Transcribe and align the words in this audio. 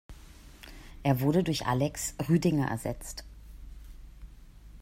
Er 1.03 1.19
wurde 1.21 1.43
durch 1.43 1.67
Alex 1.67 2.15
Rüdinger 2.27 2.67
ersetzt. 2.71 3.23